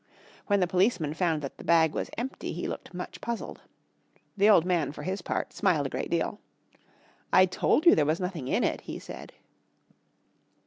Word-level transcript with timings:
When 0.47 0.61
the 0.61 0.65
policeman 0.65 1.13
found 1.13 1.43
that 1.43 1.59
the 1.59 1.63
bag 1.63 1.93
was 1.93 2.09
empty 2.17 2.53
he 2.53 2.67
looked 2.67 2.91
much 2.91 3.21
puzzled. 3.21 3.61
The 4.35 4.49
old 4.49 4.65
man 4.65 4.91
for 4.91 5.03
his 5.03 5.21
part 5.21 5.53
smiled 5.53 5.85
a 5.85 5.89
great 5.91 6.09
deal. 6.09 6.39
"I 7.31 7.45
told 7.45 7.85
you 7.85 7.93
there 7.93 8.03
was 8.03 8.19
nothing 8.19 8.47
in 8.47 8.63
it," 8.63 8.81
he 8.81 8.97
said. 8.97 9.31